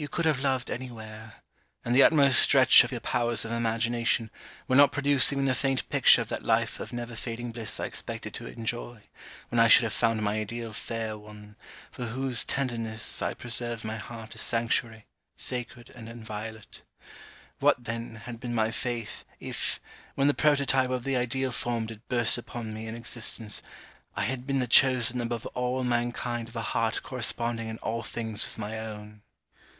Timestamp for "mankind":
25.84-26.48